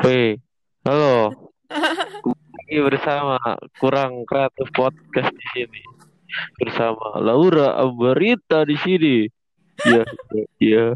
[0.00, 0.32] Woi,
[0.88, 1.28] halo.
[2.56, 3.36] Lagi bersama
[3.76, 5.82] kurang kreatif podcast di sini.
[6.56, 9.28] Bersama Laura Ambarita di sini.
[9.84, 10.02] Iya,
[10.56, 10.86] iya.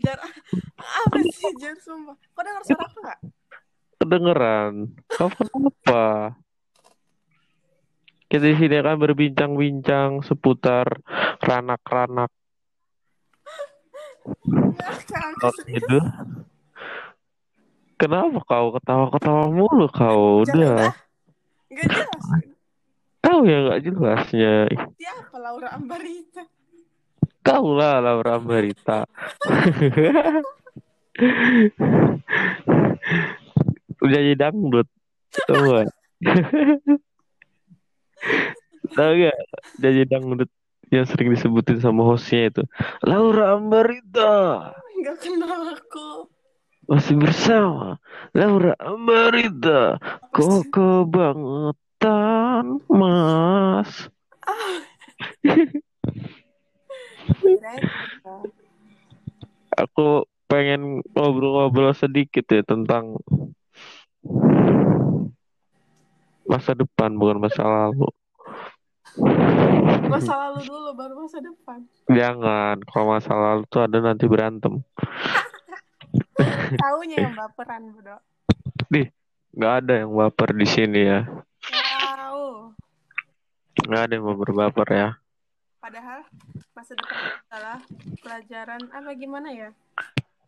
[0.00, 0.16] Jar,
[0.80, 2.16] apa sih Jar sumpah?
[2.32, 3.18] Kau dengar suara aku nggak?
[4.00, 4.72] Kedengeran.
[5.12, 6.32] Kau kenapa?
[8.32, 10.88] Kita di sini akan berbincang-bincang seputar
[11.44, 12.32] ranak-ranak
[15.42, 15.98] Oh, gitu.
[18.02, 20.42] Kenapa kau ketawa-ketawa mulu kau?
[20.42, 20.58] Udah.
[20.58, 20.90] udah.
[21.70, 22.50] Nggak jelas.
[23.22, 24.66] Kau yang gak jelasnya.
[24.98, 26.42] Siapa Laura Ambarita?
[27.46, 29.06] Kau lah Laura Ambarita.
[34.02, 34.90] Udah jadi dangdut.
[35.46, 35.94] Tahu gak?
[38.98, 39.38] Tahu gak?
[39.78, 40.50] Jadi dangdut
[40.90, 42.66] yang sering disebutin sama hostnya itu.
[43.06, 44.74] Laura Ambarita.
[44.98, 46.31] Nggak kenal aku.
[46.90, 48.02] Masih bersama
[48.34, 50.02] Laura Ambarita.
[50.34, 54.10] Kok kebangetan, Mas?
[59.78, 63.16] Aku pengen ngobrol-ngobrol sedikit ya tentang
[66.44, 68.04] masa depan bukan masa lalu.
[70.12, 71.88] Masa lalu dulu baru masa depan.
[72.12, 74.84] Jangan, kalau masa lalu tuh ada nanti berantem.
[76.78, 78.20] Taunya yang baperan bodoh.
[79.52, 81.28] Nggak ada yang baper di sini ya.
[81.60, 82.72] Tahu.
[83.84, 85.08] Nggak ada yang baper-baper ya.
[85.76, 86.24] Padahal
[86.72, 87.20] masa depan
[87.52, 87.78] adalah
[88.24, 89.68] pelajaran apa gimana ya?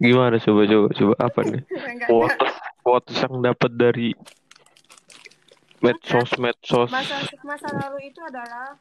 [0.00, 1.62] Gimana coba coba coba apa nih?
[2.08, 4.08] Quotes quotes yang dapat dari
[5.84, 6.88] medsos medsos.
[6.88, 8.80] Masa masa lalu itu adalah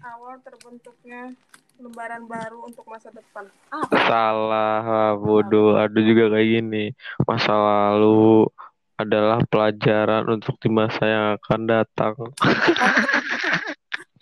[0.00, 1.36] awal terbentuknya
[1.78, 3.46] lembaran baru untuk masa depan.
[3.68, 5.74] Ah, Salah, bodoh.
[5.78, 6.84] Ada juga kayak gini.
[7.26, 8.46] Masa lalu
[8.94, 12.14] adalah pelajaran untuk di masa yang akan datang.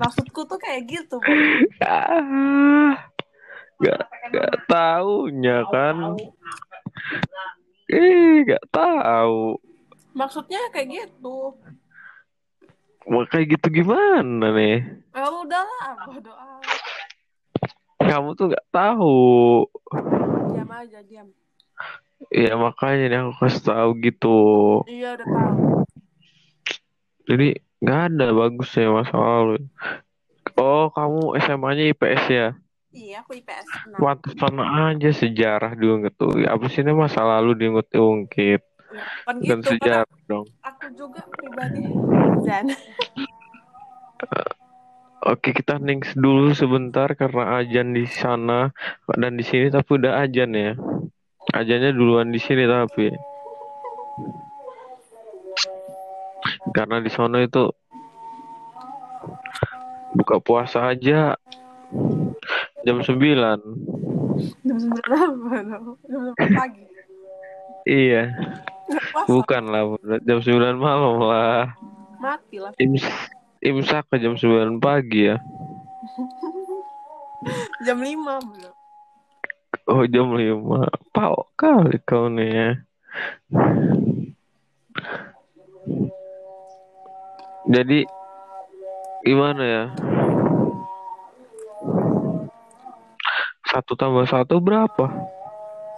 [0.02, 1.16] maksudku tuh kayak gitu.
[1.84, 3.06] Ah,
[3.78, 4.02] gak,
[4.34, 6.18] gak taunya kan.
[7.86, 9.60] Eh, gak tahu.
[10.12, 11.56] Maksudnya kayak gitu.
[13.02, 14.86] Mau kayak gitu gimana nih?
[15.10, 16.51] Ya udahlah, bodo amat.
[18.12, 19.64] Kamu tuh gak tahu.
[20.52, 21.32] Diam aja, diam.
[22.28, 24.40] Ya makanya nih aku kasih tahu gitu.
[24.84, 25.56] Iya udah tahu.
[27.24, 27.48] Jadi
[27.80, 29.64] nggak ada bagus ya masa lalu.
[30.60, 32.48] Oh, kamu SMA-nya IPS ya?
[32.92, 33.88] Iya, aku IPS.
[33.96, 36.36] Pantesan aja sejarah diungkit tuh.
[36.68, 38.60] Sih ini masa lalu diungkit-ungkit?
[39.24, 39.48] kan Bukan gitu.
[39.48, 40.46] Karena sejarah dong.
[40.60, 41.88] aku juga pribadi.
[42.44, 42.68] Dan
[45.22, 48.74] Oke, kita next dulu sebentar karena ajan di sana
[49.14, 50.74] dan di sini tapi udah ajan ya.
[51.54, 53.06] Ajannya duluan di sini tapi.
[56.74, 57.70] Karena di sana itu
[60.18, 61.38] buka puasa aja
[62.82, 63.14] jam 9.
[64.66, 65.54] jam berapa?
[66.02, 66.82] Jam berapa pagi?
[67.86, 68.34] Iya,
[69.30, 69.86] bukan lah
[70.26, 71.78] jam 9 malam lah.
[72.18, 72.74] Mati lah.
[73.62, 75.38] Imsak ke jam 9 pagi ya.
[77.86, 78.74] Jam 5 belum.
[79.90, 80.62] Oh jam 5.
[81.10, 82.70] Pau kali kau nih ya.
[87.66, 88.06] Jadi
[89.26, 89.84] gimana ya?
[93.66, 95.10] Satu tambah satu berapa?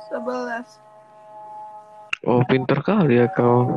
[0.08, 2.24] 11.
[2.24, 3.68] Oh pinter kali ya kau.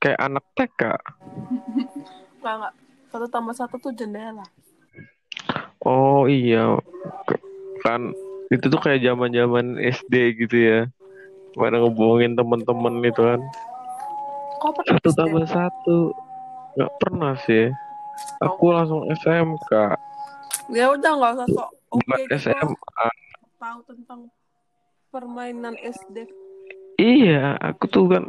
[0.00, 0.80] Kayak anak TK.
[2.44, 2.74] Enggak, enggak.
[3.08, 4.44] Satu tambah satu tuh jendela.
[5.80, 6.76] Oh iya.
[7.80, 8.12] Kan
[8.52, 10.80] itu tuh kayak zaman-zaman SD gitu ya.
[11.56, 13.40] Pada ngebohongin temen-temen itu kan.
[14.60, 15.16] Satu SD?
[15.16, 16.12] tambah satu.
[16.76, 17.72] Nggak pernah sih.
[18.44, 19.96] Aku langsung SMK.
[20.68, 22.36] Ya udah nggak usah sok Bukan gitu.
[22.44, 23.08] SMA.
[23.56, 24.20] Tahu tentang
[25.08, 26.28] permainan SD.
[27.00, 28.24] Iya, aku tuh kan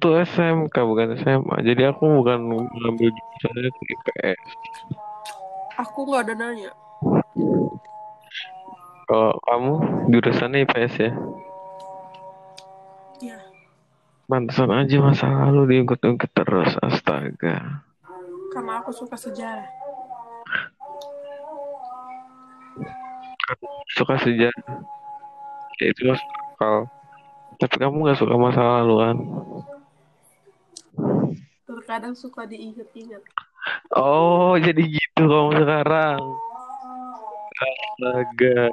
[0.00, 1.56] tuh SMK bukan SMA.
[1.62, 4.42] Jadi aku bukan ngambil jurusannya ke IPS.
[5.76, 6.72] Aku nggak ada nanya.
[9.04, 9.72] Kalau kamu
[10.08, 11.12] jurusannya IPS ya?
[13.20, 13.38] Iya.
[14.24, 16.72] Pantesan aja masa lalu diungkit-ungkit terus.
[16.80, 17.84] Astaga.
[18.50, 19.68] Karena aku suka sejarah.
[23.92, 24.66] Suka sejarah.
[25.80, 26.76] Ya itu masuk akal.
[27.60, 29.16] Tapi kamu gak suka masa lalu kan?
[31.90, 33.18] Terkadang suka diingat-ingat.
[33.98, 36.22] Oh, jadi gitu kamu sekarang.
[37.58, 38.70] Astaga.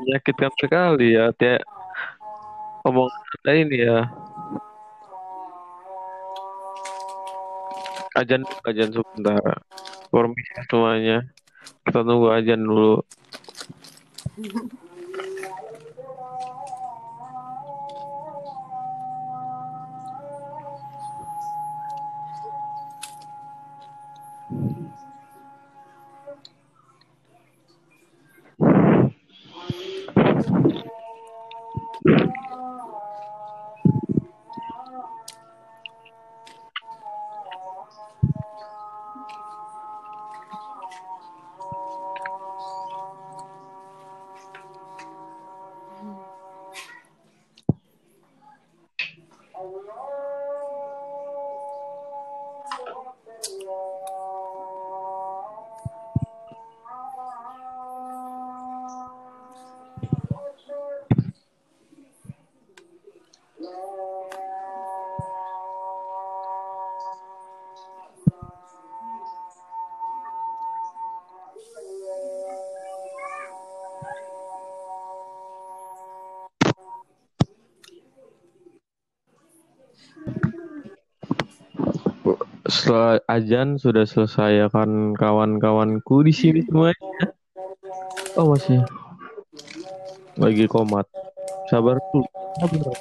[0.00, 1.60] menyakitkan sekali ya tiap
[2.88, 4.08] omongan anda ini ya
[8.16, 9.60] ajan ajan sebentar
[10.08, 11.28] permisi semuanya
[11.84, 13.04] kita tunggu ajan dulu
[32.04, 32.41] Yeah.
[82.72, 87.28] Setelah ajan sudah selesai ya kan kawan-kawanku di sini semuanya.
[88.40, 88.80] Oh masih.
[90.40, 91.04] Lagi komat.
[91.68, 92.24] Sabar tuh
[92.56, 92.96] sabar.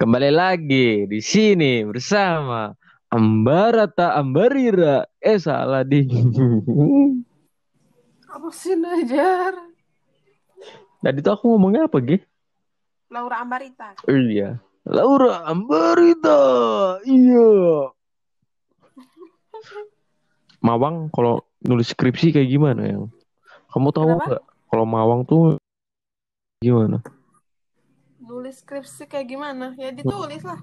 [0.08, 2.72] Kembali lagi di sini bersama
[3.12, 5.04] Ambarata Ambarira.
[5.20, 6.08] Eh salah ding.
[8.32, 9.52] Apa sih Najar?
[11.04, 12.24] Tadi tuh aku ngomongnya apa, Ge?
[13.12, 14.00] Laura Ambarita.
[14.08, 14.64] Iya.
[14.88, 16.40] Laura Ambarita.
[17.04, 17.92] Iya.
[20.64, 23.12] Mawang kalau nulis skripsi kayak gimana yang?
[23.76, 24.40] Kamu tahu nggak?
[24.72, 25.60] Kalau Mawang tuh
[26.64, 27.04] gimana?
[28.48, 29.76] Nulis skripsi kayak gimana?
[29.76, 30.56] Ya ditulis lah.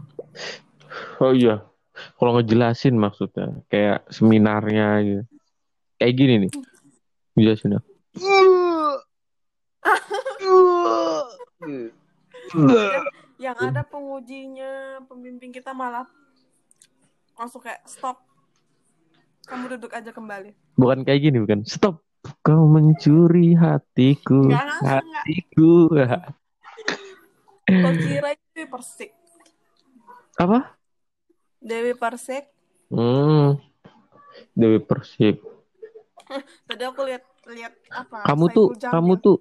[1.21, 1.69] Oh iya.
[2.17, 5.23] Kalau ngejelasin maksudnya kayak seminarnya gitu.
[6.01, 6.53] Kayak gini nih.
[7.37, 7.85] Jelasin ya.
[13.53, 16.09] Yang ada pengujinya, pembimbing kita malah
[17.37, 18.17] langsung kayak stop.
[19.45, 20.57] Kamu duduk aja kembali.
[20.81, 21.69] Bukan kayak gini bukan.
[21.69, 22.01] Stop.
[22.41, 26.33] Kau mencuri hatiku, Enggak, enggak.
[27.83, 27.87] hatiku.
[27.87, 29.11] Kau kira Dewi Persik.
[30.39, 30.59] Apa?
[31.59, 32.45] Dewi Persik.
[32.93, 33.59] Hmm.
[34.55, 35.43] Dewi Persik.
[36.67, 38.25] Tadi aku lihat lihat apa?
[38.25, 38.93] Kamu tuh, Jamil.
[38.93, 39.37] kamu tuh,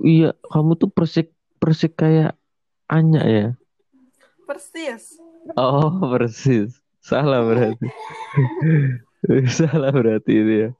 [0.00, 1.28] iya, kamu tuh Persik,
[1.60, 2.34] Persik kayak
[2.88, 3.46] Anya ya.
[4.42, 5.16] persis.
[5.56, 6.76] Oh, persis.
[7.00, 7.88] Salah berarti.
[9.58, 10.70] Salah berarti itu ya.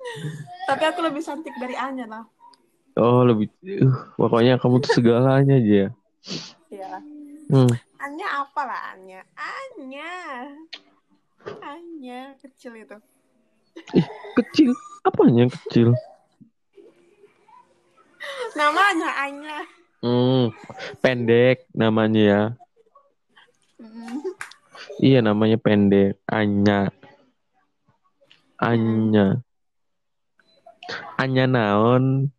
[0.68, 2.24] Tapi aku lebih cantik dari Anya lah.
[3.00, 3.48] Oh, lebih
[3.80, 5.96] uh, pokoknya kamu tuh segalanya aja
[6.78, 7.00] ya.
[7.52, 7.68] Hmm.
[8.00, 9.20] Anya apa lah Anya?
[9.36, 10.12] Anya.
[11.60, 12.96] Anya kecil itu.
[14.38, 14.70] Kecil.
[15.02, 15.88] Apanya yang kecil?
[18.56, 19.58] Namanya Anya.
[20.02, 20.50] Hmm.
[20.98, 22.42] Pendek namanya ya.
[23.82, 24.18] Mm.
[25.02, 26.18] Iya namanya pendek.
[26.30, 26.90] Anya.
[28.62, 29.42] Anya.
[31.18, 32.30] Anya naon.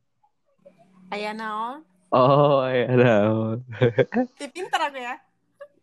[1.13, 1.85] Ayah naon?
[2.13, 3.65] Oh, ya naon.
[4.37, 5.17] Ih, pinter aku ya.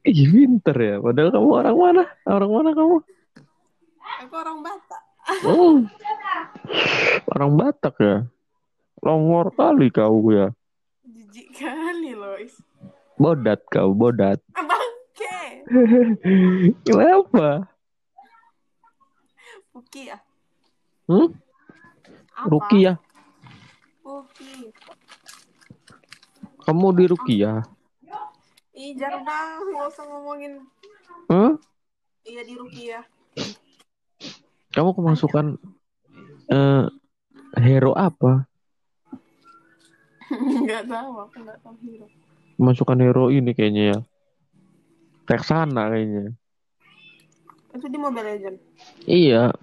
[0.06, 0.96] Ih, pinter ya.
[1.02, 2.04] Padahal kamu orang mana?
[2.22, 2.96] Orang mana kamu?
[4.22, 5.02] Aku orang Batak.
[5.42, 5.82] Oh.
[7.34, 8.16] Orang Batak ya.
[9.02, 10.54] Longor kali kau ya.
[11.02, 12.38] Jijik kali loh.
[12.38, 12.62] Is.
[13.18, 14.38] Bodat kau, bodat.
[14.54, 15.66] Ah, Bangke.
[16.86, 17.66] Kenapa?
[19.74, 20.18] Puki ya.
[21.10, 21.34] Hmm?
[22.38, 22.46] Apa?
[22.46, 22.96] Rukiah.
[24.06, 24.70] Puki.
[26.70, 27.66] Kamu di Rukiah?
[28.78, 29.58] Ih, jarang bang.
[29.74, 30.62] Nggak usah ngomongin.
[31.26, 31.58] Hah?
[32.22, 33.02] Iya di Rukia.
[34.70, 35.58] Kamu kemasukan
[36.46, 36.86] eh
[37.58, 38.46] hero apa?
[40.62, 41.10] Nggak tahu.
[41.26, 42.06] Aku nggak tahu hero.
[42.54, 43.98] Kemasukan hero ini kayaknya ya.
[45.26, 46.38] Texana kayaknya.
[47.74, 48.56] Itu di Mobile Legend.
[49.10, 49.58] Iya.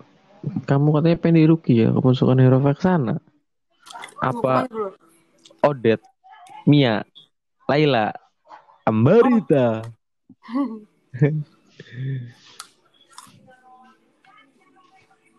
[0.67, 3.15] Kamu katanya pengen di Rukiah, kemasukan hero Texana.
[4.19, 4.67] Apa?
[5.63, 6.03] Odet,
[6.67, 7.00] Mia,
[7.63, 8.12] Laila,
[8.83, 9.88] Ambarita.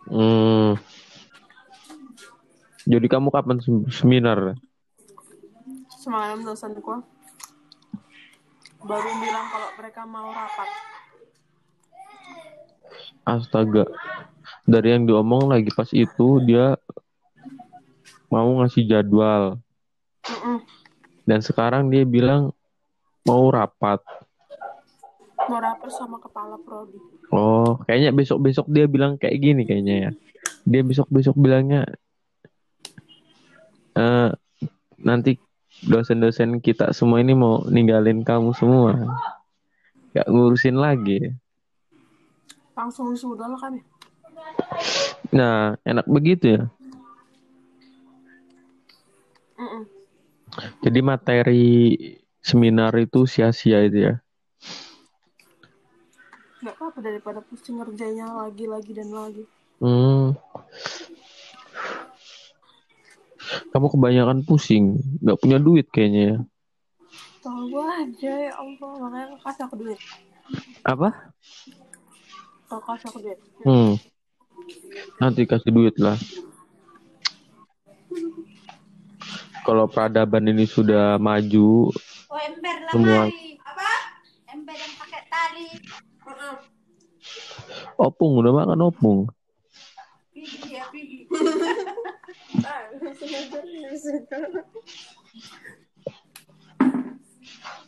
[0.09, 0.81] hmm.
[2.89, 4.57] Jadi kamu kapan sem- seminar?
[6.01, 7.05] Semalam dosenku
[8.89, 10.69] baru bilang kalau mereka mau rapat.
[13.29, 13.85] Astaga.
[14.65, 16.81] Dari yang diomong lagi pas itu dia
[18.33, 19.61] mau ngasih jadwal.
[20.25, 20.78] Mm-mm.
[21.29, 22.57] Dan sekarang dia bilang
[23.29, 24.01] mau rapat.
[25.45, 26.97] Mau rapat sama kepala prodi.
[27.29, 30.11] Oh, kayaknya besok-besok dia bilang kayak gini kayaknya ya.
[30.65, 31.85] Dia besok-besok bilangnya
[33.93, 34.31] eh
[34.97, 35.37] nanti
[35.85, 38.97] dosen-dosen kita semua ini mau ninggalin kamu semua.
[40.17, 41.37] Gak ngurusin lagi.
[42.73, 43.85] Langsung sudah lah kami.
[45.29, 46.63] Nah, enak begitu ya.
[49.61, 49.98] Mm-mm.
[50.83, 51.67] Jadi materi
[52.43, 54.15] seminar itu sia-sia itu ya.
[56.59, 59.45] Nggak apa-apa daripada pusing ngerjainnya lagi, lagi, dan lagi.
[59.79, 60.35] Hmm.
[63.71, 66.39] Kamu kebanyakan pusing, nggak punya duit kayaknya ya.
[67.39, 70.01] Tahu gua aja ya Allah, makanya kasih aku duit.
[70.83, 71.09] Apa?
[72.69, 73.39] Kau kasih aku duit.
[73.63, 73.95] Hmm.
[75.23, 76.19] Nanti kasih duit lah.
[79.69, 81.93] Kalau peradaban ini sudah maju,
[82.33, 83.29] Oh ember lah Semua.
[83.69, 83.91] Apa?
[84.49, 85.69] Ember yang pakai tali.
[88.01, 89.29] opung udah makan opung.
[90.33, 91.29] Pigi ya pigi.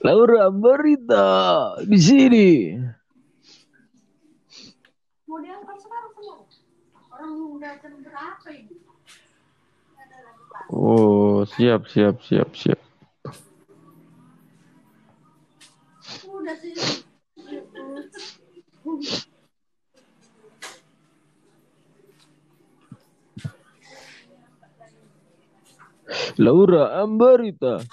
[0.04, 1.28] Laura berita
[1.88, 2.48] di sini.
[5.24, 6.44] Mau diangkat sekarang semua.
[7.08, 8.99] Orang udah jam berapa ini?
[10.70, 12.80] Oh, siap, siap, siap, siap.
[26.40, 27.84] Laura Ambarita.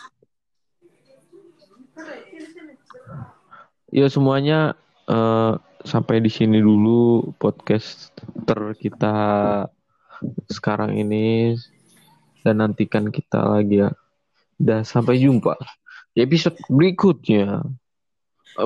[3.92, 4.78] Ya semuanya
[5.10, 5.54] eh,
[5.84, 8.12] sampai di sini dulu podcast
[8.46, 9.16] ter kita
[10.52, 11.56] sekarang ini
[12.48, 13.92] dan nantikan kita lagi ya.
[14.56, 15.60] Dan sampai jumpa
[16.16, 17.60] di episode berikutnya.
[18.58, 18.66] Ya,